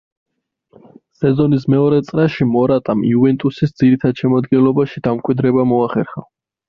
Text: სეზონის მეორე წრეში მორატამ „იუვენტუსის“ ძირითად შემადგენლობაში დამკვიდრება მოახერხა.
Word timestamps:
სეზონის 1.17 1.67
მეორე 1.73 1.99
წრეში 2.07 2.47
მორატამ 2.53 3.03
„იუვენტუსის“ 3.09 3.77
ძირითად 3.83 4.23
შემადგენლობაში 4.25 5.05
დამკვიდრება 5.11 5.67
მოახერხა. 5.75 6.27